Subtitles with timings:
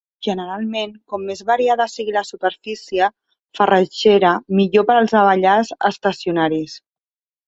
[0.25, 3.09] Generalment, com més variada sigui la superfície
[3.59, 4.31] farratgera,
[4.61, 6.75] millor per als abellars estacionaris.